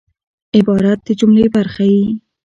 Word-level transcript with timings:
عبارت 0.57 0.99
د 1.05 1.09
جملې 1.19 1.45
برخه 1.55 1.83
يي. 1.93 2.05